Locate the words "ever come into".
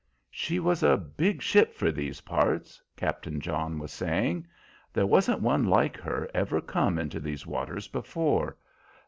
6.33-7.19